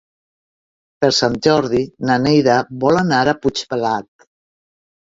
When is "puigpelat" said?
3.45-4.31